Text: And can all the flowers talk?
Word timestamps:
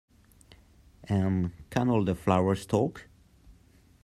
And 1.03 1.51
can 1.69 1.87
all 1.89 2.03
the 2.03 2.15
flowers 2.15 2.65
talk? 2.65 3.07